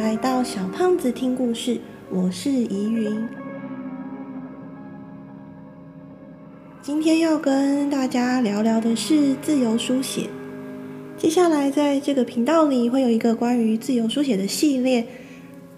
[0.00, 1.78] 来到小胖子听故事，
[2.10, 3.28] 我是怡云。
[6.80, 10.30] 今天要跟大家聊聊的是自由书写。
[11.18, 15.06] 接下来在这个频道里会有一个关于自由书写的系列，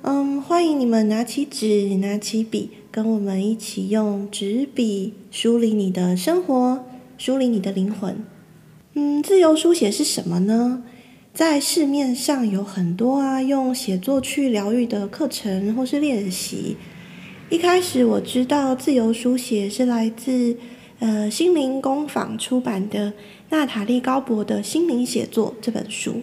[0.03, 6.85] 嗯，欢迎你们拿起纸，拿起笔，跟我们一起用纸笔梳理你的生活，
[7.19, 8.25] 梳理你的灵魂。
[8.95, 10.85] 嗯，自由书写是什么呢？
[11.35, 16.77] 在市面上有很多啊，用写作去疗愈的课程或是练习。
[17.49, 20.59] 一开始我知道自由书写是来自
[20.99, 23.15] 呃心灵工坊出版的
[23.49, 26.21] 娜塔莉高博的《心灵写作》这本书。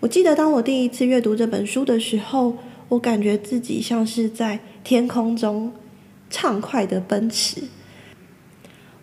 [0.00, 2.58] 我记得当我第一次阅读这本书的时候，
[2.90, 5.72] 我感觉自己像是在天空中
[6.28, 7.62] 畅快的奔驰。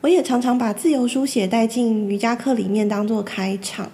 [0.02, 3.92] 我也常常把自由书写带进瑜伽课里面当做开场。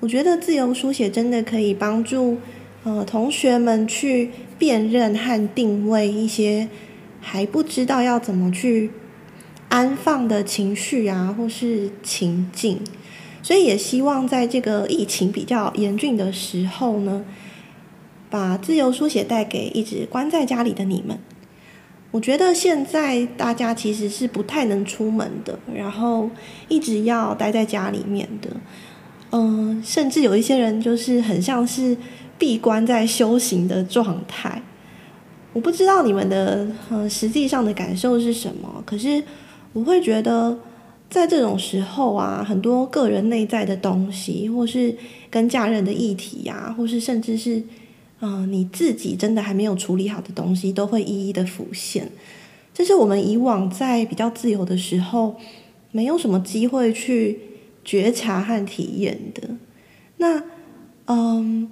[0.00, 2.38] 我觉得自由书写真的可以帮助
[2.84, 6.68] 呃同学们去辨认和定位一些
[7.20, 8.90] 还不知道要怎么去
[9.68, 12.80] 安放的情绪啊，或是情境。
[13.42, 17.24] 所以也希望在这个疫情比较严峻的时候呢，
[18.30, 21.18] 把自由书写带给一直关在家里的你们。
[22.10, 26.28] 我觉得现在大家其实是不太能出门的，然后
[26.68, 28.50] 一直要待在家里面的。
[29.32, 31.96] 嗯，甚至有一些人就是很像是
[32.36, 34.60] 闭关在修行的状态。
[35.52, 39.22] 我不知道你们的嗯实际上的感受是什么，可是
[39.72, 40.58] 我会觉得
[41.08, 44.96] 在这种时候啊，很多个人内在的东西，或是
[45.30, 47.62] 跟家人的议题呀，或是甚至是
[48.20, 52.10] 嗯你自己真的还没有处理好的东西，都会一一的浮现。
[52.74, 55.36] 这是我们以往在比较自由的时候，
[55.92, 57.38] 没有什么机会去。
[57.84, 59.56] 觉察和体验的，
[60.18, 60.42] 那
[61.06, 61.68] 嗯，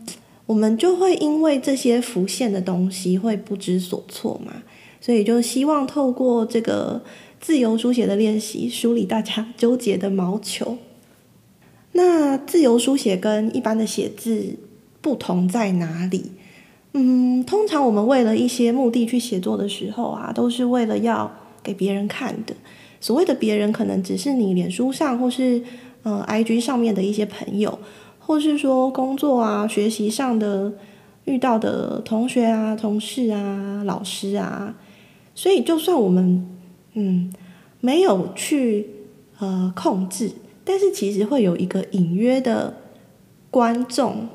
[0.47, 4.63] 我们就会因为这些浮现的东西会不知所措嘛，
[5.01, 7.03] 所以就希望透过这个
[7.39, 10.79] 自由书写的练习，梳理大家纠结的毛球。
[11.93, 14.57] 那自由书写跟一般的写字
[15.01, 16.33] 不同在哪里？
[16.95, 21.31] 嗯，通常我们为了一些目的去写作的时候啊，都是为了要
[21.63, 22.55] 给别人看的。
[23.01, 25.63] 所谓的别人，可能只是你脸书上或是。
[26.03, 27.79] 呃，IG 上面的一些朋友，
[28.19, 30.73] 或是说工作啊、学习上的
[31.25, 34.75] 遇到的同学啊、同事啊、老师啊，
[35.35, 36.47] 所以就算我们
[36.95, 37.33] 嗯
[37.81, 38.87] 没有去
[39.39, 40.31] 呃控制，
[40.65, 42.75] 但是其实会有一个隐约的
[43.51, 44.29] 观众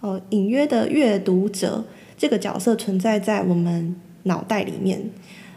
[0.00, 1.84] 哦、呃，隐约的阅读者
[2.16, 5.10] 这个角色存在在我们脑袋里面，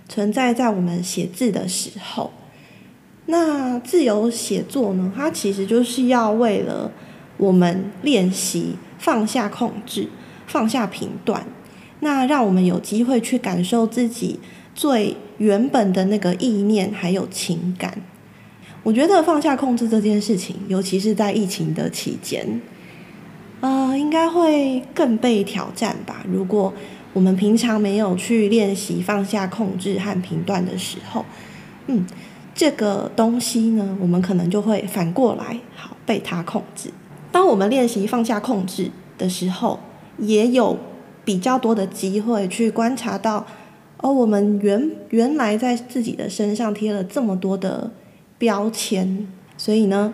[0.07, 2.31] 存在在我们写字的时候。
[3.31, 5.13] 那自由写作呢？
[5.15, 6.91] 它其实就是要为了
[7.37, 10.09] 我们练习放下控制、
[10.47, 11.45] 放下评断，
[11.99, 14.39] 那让我们有机会去感受自己
[14.73, 18.01] 最原本的那个意念还有情感。
[18.81, 22.59] 我觉得放下控制这件事情，尤其是在疫情的期间，
[23.61, 26.25] 呃，应该会更被挑战吧。
[26.27, 26.73] 如果
[27.13, 31.23] 我们平常没有去练习放下控制和评断的时候，
[31.85, 32.07] 嗯。
[32.59, 36.89] 这个东西呢，我们可能就会反过来，好被它控制。
[37.31, 39.79] 当我们练习放下控制的时候，
[40.17, 40.77] 也有
[41.23, 43.47] 比较多的机会去观察到，
[44.01, 47.91] 哦，我们原原来在自己的身上贴了这么多的
[48.37, 49.25] 标签。
[49.57, 50.13] 所以呢，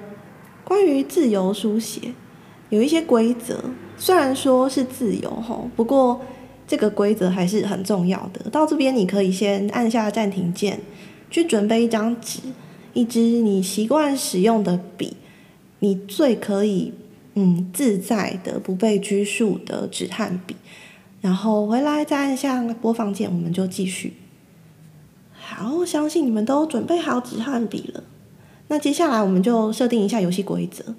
[0.64, 2.14] 关于自由书写，
[2.70, 3.60] 有一些规则，
[3.98, 6.22] 虽然说是自由吼，不过
[6.68, 8.52] 这个规则还是很重要的。
[8.52, 10.80] 到这边你可以先按下暂停键。
[11.30, 12.40] 去准备一张纸，
[12.94, 15.18] 一支你习惯使用的笔，
[15.80, 16.94] 你最可以
[17.34, 20.56] 嗯自在的不被拘束的纸和笔，
[21.22, 24.14] 然后回来再按下播放键，我们就继续。
[25.34, 28.04] 好，我相信你们都准备好纸和笔了。
[28.68, 30.96] 那接下来我们就设定一下游戏规则。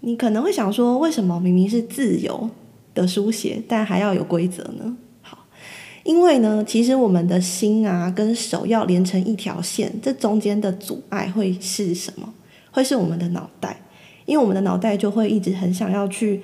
[0.00, 2.50] 你可能会想说，为什么明明是自由
[2.92, 4.96] 的书写，但还要有规则呢？
[6.04, 12.32] 因为呢，其实我们的心啊跟手要连成一条线，这中间的阻碍会是什么？
[12.72, 13.80] 会是我们的脑袋，
[14.24, 16.40] 因为我们的脑袋就会一直很想要去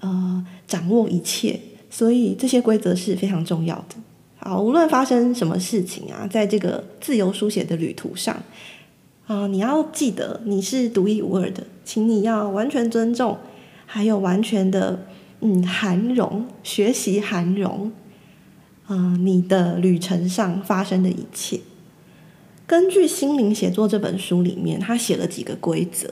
[0.00, 1.58] 呃掌握一切，
[1.88, 3.94] 所以这些规则是非常重要的。
[4.36, 8.36] 好，无论发生什么事情啊，在这个自由书写的旅途上
[9.26, 13.38] 啊，你要记得你是独一无二的，请你要完全尊重，
[13.86, 15.06] 还有完全的
[15.40, 17.90] 嗯涵容，学习涵容。
[18.88, 21.60] 啊、你的旅程上发生的一切，
[22.66, 26.10] 根据《心灵写作》这本书里面，他写了几个规则。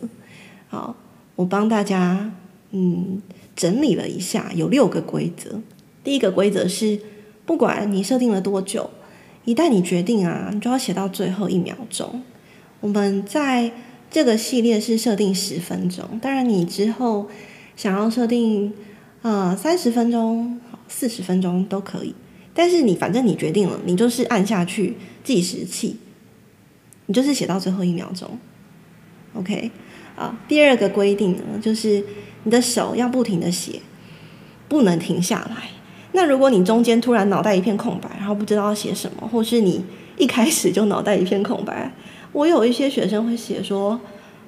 [0.69, 0.94] 好，
[1.37, 2.32] 我帮大家
[2.73, 3.23] 嗯
[3.55, 5.62] 整理了一下，有六个规则。
[6.05, 7.00] 第一个规则是，
[7.46, 8.90] 不管你设定了多久，
[9.46, 12.23] 一旦你决定啊，你就要写到最后一秒钟。
[12.81, 13.73] 我们在
[14.11, 17.28] 这个系列是设定十分钟，当然你之后
[17.75, 18.75] 想要设定
[19.23, 22.14] 呃三十分钟、四十分钟都可以。
[22.56, 25.99] 但是你反正你决定了，你就是按下去计时器，
[27.05, 28.38] 你就是写到最后一秒钟。
[29.35, 29.70] OK，
[30.17, 32.03] 啊，第二个规定呢，就是
[32.44, 33.81] 你的手要不停的写，
[34.67, 35.69] 不能停下来。
[36.12, 39.85] 那如果你中间突然脑袋一片空白，然后不知道要写什么，或是你
[40.17, 41.93] 一开始就脑袋一片空白，
[42.32, 44.00] 我有一些学生会写说，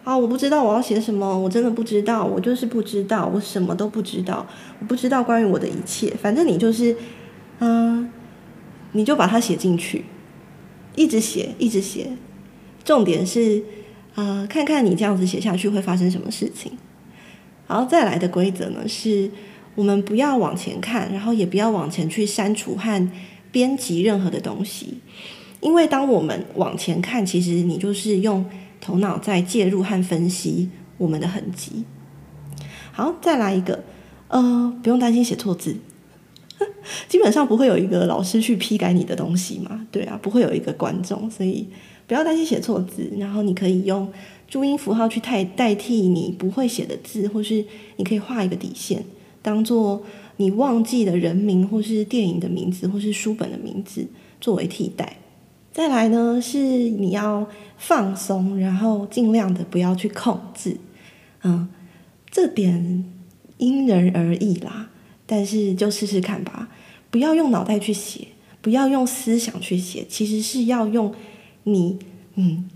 [0.04, 4.46] 啊，我不知道我要写什么，我真的不知道，我就是不知道，我什么都不知道，
[4.80, 6.96] 我不知道关于我的一切，反正你就是，
[7.58, 7.97] 嗯，
[8.98, 10.04] 你就把它写进去，
[10.96, 12.10] 一直写，一直写，
[12.84, 13.62] 重点是，
[14.14, 16.72] 啊，看看你这样子写下去会发生什么事情。
[17.66, 19.30] 然后再来的规则呢是。
[19.74, 23.12] 我们不要往前看，然后也不要往前去删除和
[23.52, 24.98] 编辑任何的东西，
[25.60, 28.44] 因为当我们往前看，其实你就是用
[28.80, 31.84] 头脑在介入和分析我们的痕迹。
[32.90, 33.84] 好，再来一个，
[34.26, 35.76] 呃，不用担心写错字，
[37.08, 41.66] 基本上不会有一个老师去批改你的东西嘛，对啊，不会有一个观众，所以
[42.06, 44.10] 不要担心写错字，然后你可以用
[44.48, 47.64] 注音符号去代代替你不会写的字，或是
[47.96, 49.04] 你可以画一个底线。
[49.40, 50.02] 当做
[50.36, 54.06] 你忘记的人名，或是电影的名字，或是书本的名字
[54.40, 55.18] 作为替代。
[55.72, 57.46] 再来呢，是你要
[57.76, 60.76] 放松，然后尽量的不要去控制。
[61.44, 61.68] 嗯，
[62.30, 63.04] 这点
[63.58, 64.90] 因人而异啦，
[65.28, 66.68] 但是就试试看吧。
[67.10, 68.26] 不要用脑袋去写，
[68.60, 71.14] 不要用思想去写，其实是要用
[71.62, 71.98] 你
[72.34, 72.68] 嗯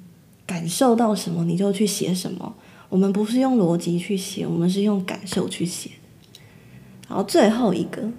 [0.46, 2.54] 感受到什么你就去写什么。
[2.88, 5.90] 我们不是用逻辑去写，我们是用感受去写。
[7.08, 8.10] 然后最后一个，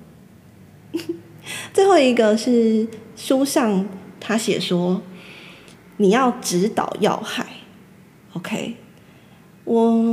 [1.74, 3.88] 最后一个是书上
[4.20, 5.02] 他写说，
[5.98, 7.46] 你要指导要害
[8.34, 8.76] ，OK？
[9.66, 10.04] 我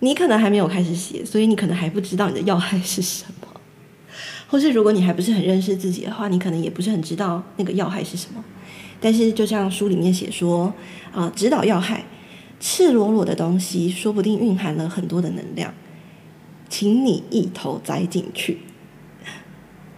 [0.00, 3.48] 你可能还没有开始写，所以你可能还不知道你的要害是什么，
[4.48, 8.44] 或是如果你还不是很认识自己的话，你可能也不是很知道那个要害是什么。
[9.00, 10.66] 但是就像书里面写说
[11.12, 12.04] 啊、呃，指导要害，
[12.58, 15.72] 赤裸裸的东西，说不定蕴含了很多的能量。
[16.68, 18.58] 请你一头栽进去。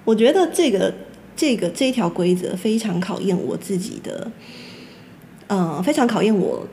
[0.05, 0.94] 我觉得这个、
[1.35, 4.31] 这个、这条规则非常考验我自己的，
[5.46, 6.67] 呃，非常考验我，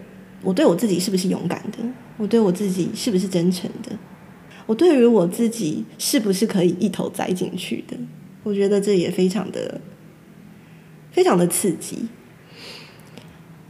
[0.44, 1.80] 我对我自己是不是勇敢的，
[2.18, 3.98] 我对我自己是不是真诚的，
[4.66, 7.98] 我对于我自己是不是可以一头栽进去的。
[8.44, 9.82] 我觉得这也非常的、
[11.12, 12.08] 非常的刺激。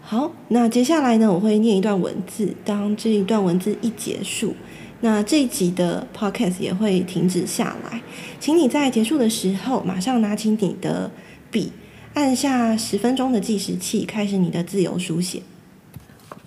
[0.01, 4.55] 好，那接下来呢，我会念一段文字，当这一段文字一结束。
[5.01, 8.01] 那这一集的 podcast 也会停止下来，
[8.39, 11.11] 请你在结束的时候马上拿起你的
[11.51, 11.71] 笔，
[12.13, 15.41] 按下十分钟的计时器，开始你的自由书写。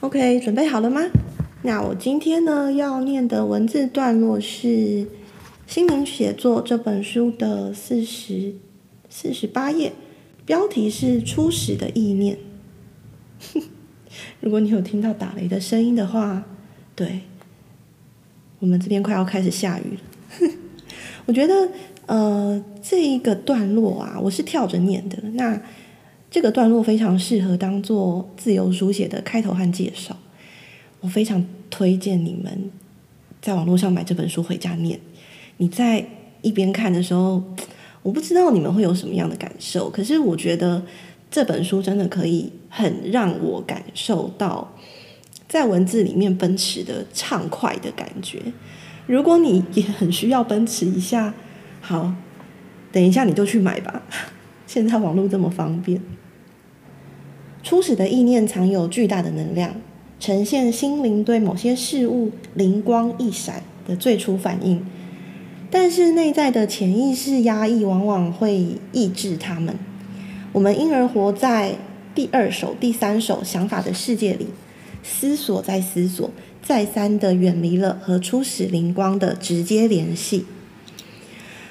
[0.01, 1.03] OK，准备好了吗？
[1.61, 4.67] 那我今天呢要念的文字段落是
[5.67, 8.55] 《心灵写作》这本书的四十
[9.11, 9.93] 四十八页，
[10.47, 12.39] 标题是“初始的意念”。
[14.41, 16.45] 如果你有听到打雷的声音的话，
[16.97, 17.21] 对。
[18.59, 20.51] 我们这边快要开始下雨了，
[21.27, 21.69] 我觉得
[22.07, 25.19] 呃这一个段落啊，我是跳着念的。
[25.35, 25.61] 那
[26.31, 30.17] 这个段落非常适合当做自由书写的开头和介绍。
[31.01, 32.71] 我非常推荐你们
[33.43, 35.01] 在网络上买这本书回家念。
[35.57, 36.07] 你在
[36.43, 37.43] 一边看的时候，
[38.03, 40.83] 我不知道你们会有什么样的感受，可是我觉得
[41.31, 44.73] 这本书真的可以很让我感受到。
[45.49, 48.41] 在文字里面奔驰的畅快的感觉。
[49.07, 51.35] 如果你也很需要奔驰一下，
[51.81, 52.15] 好，
[52.93, 54.01] 等一下你就去买吧。
[54.69, 56.01] 现在网络这么方便。
[57.63, 59.75] 初始的意念藏有巨大的能量，
[60.19, 64.85] 呈现心灵对某些事物灵光一闪的最初反应。
[65.71, 69.77] 但是内在的潜意识压抑往往会抑制它们。
[70.53, 71.77] 我们因而活在
[72.15, 74.49] 第二手、第三手想法的世界里。
[75.03, 76.31] 思索再思索，
[76.63, 80.45] 再三的远离了和初始灵光的直接联系。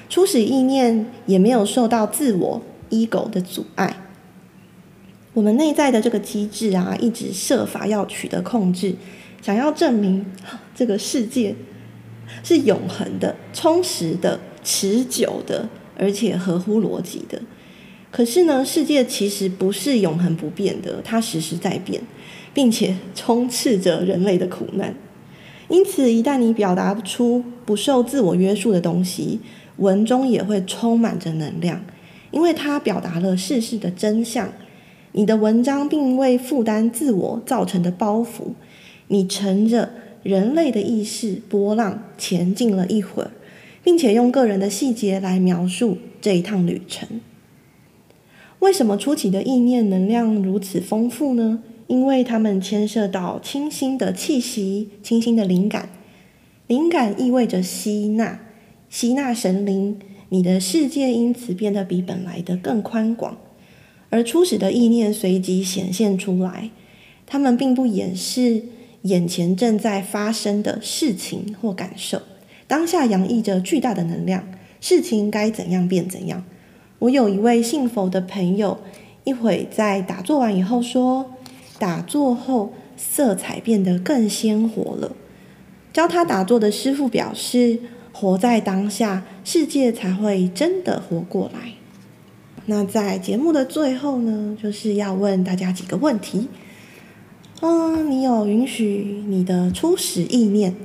[0.08, 3.94] 初始意念也没有受到自我 ego 的阻碍。
[5.32, 8.94] 我们内在的这个机制啊，一直设法要取得控制，
[9.42, 10.26] 想要证明
[10.74, 11.54] 这个世界
[12.42, 17.40] 是永恒的、充实的、持久的，而且合乎逻辑的。
[18.10, 22.02] 可是呢，世界其实不是永恒不变的，它时时在变。
[22.52, 24.92] 并且充斥着人类的苦难，
[25.68, 29.38] 因此，一旦你表达出不受自我约束的东西，
[29.76, 31.80] 文中也会充满着能量，
[32.32, 34.52] 因为它表达了世事的真相。
[35.12, 38.52] 你的文章并未负担自我造成的包袱，
[39.08, 39.90] 你乘着
[40.22, 43.30] 人类的意识波浪前进了一会儿，
[43.82, 47.20] 并且用个人的细节来描述这一趟旅程。
[48.60, 51.62] 为什么初期的意念能量如此丰富呢？
[51.86, 55.88] 因为它们牵涉到清新的气息、清新的灵感。
[56.68, 58.38] 灵感意味着吸纳，
[58.88, 59.98] 吸纳神灵，
[60.28, 63.36] 你的世界因此变得比本来的更宽广。
[64.10, 66.70] 而初始的意念随即显现出来，
[67.26, 68.64] 他们并不掩饰
[69.02, 72.20] 眼前正在发生的事情或感受，
[72.66, 74.46] 当下洋溢着巨大的能量，
[74.80, 76.44] 事情该怎样变怎样。
[76.98, 78.78] 我有一位信佛的朋友，
[79.24, 81.32] 一会在打坐完以后说。
[81.78, 85.16] 打坐后，色彩变得更鲜活了。
[85.94, 87.78] 教他打坐的师父表示
[88.12, 91.72] ：“活在当下，世界才会真的活过来。”
[92.70, 96.46] 那在节目的最后呢，就是要问大家几个问题：
[97.62, 100.76] 嗯，你有允许你的初始意念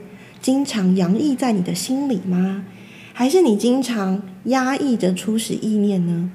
[0.42, 2.66] 经常洋溢在你的心里吗？
[3.14, 6.32] 还是你经常压抑着初始意念呢？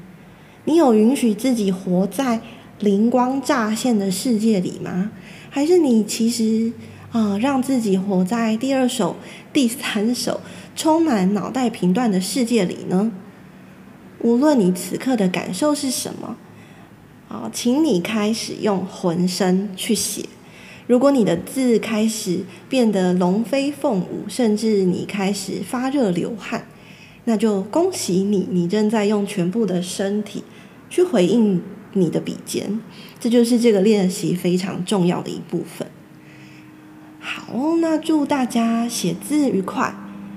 [0.67, 2.41] 你有允许自己活在
[2.79, 5.11] 灵光乍现的世界里吗？
[5.51, 6.73] 还是你其实
[7.11, 9.17] 啊、让自己活在第二首、
[9.53, 10.41] 第三首、
[10.77, 13.11] 充满脑袋频段的世界里呢？
[14.21, 16.37] 无论你此刻的感受是什么，
[17.29, 20.27] 好，请你开始用浑身去写。
[20.87, 26.67] 如果你的字开始变得龙飞凤舞，甚至你开始发热流汗，
[27.25, 30.45] 那就恭喜你，你正在用全部的身体
[30.89, 31.61] 去回应。
[31.93, 32.81] 你的笔尖，
[33.19, 35.89] 这就是这个练习非常重要的一部分。
[37.19, 39.93] 好，那祝大家写字愉快，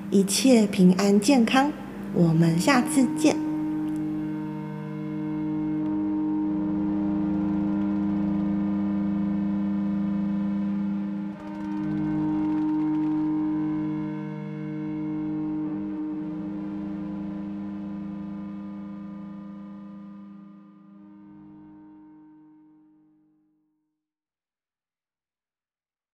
[0.09, 1.71] 一切平安健康。
[2.15, 3.52] 我们下次见。